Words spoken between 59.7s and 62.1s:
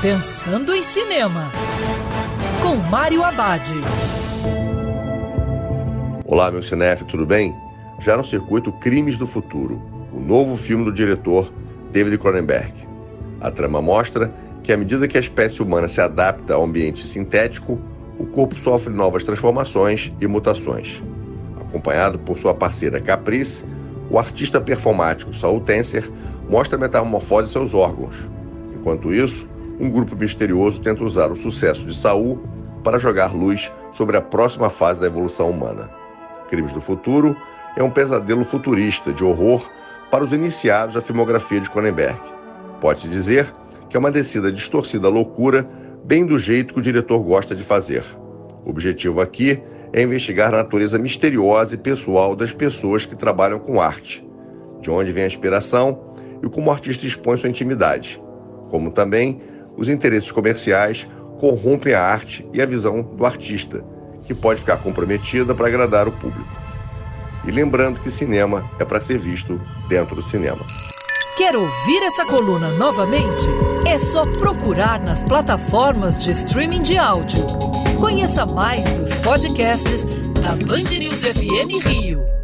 os interesses comerciais corrompem a